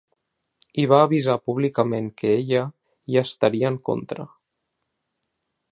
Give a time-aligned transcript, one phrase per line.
[0.83, 2.63] I va avisar públicament que ella
[3.11, 4.27] ‘hi estaria en contra’.